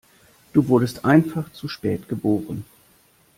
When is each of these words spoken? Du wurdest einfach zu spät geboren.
Du 0.53 0.67
wurdest 0.67 1.05
einfach 1.05 1.51
zu 1.53 1.67
spät 1.67 2.09
geboren. 2.09 2.65